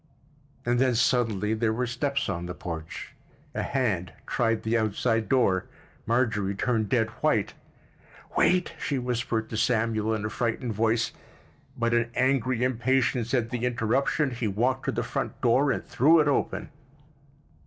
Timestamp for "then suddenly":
0.79-1.53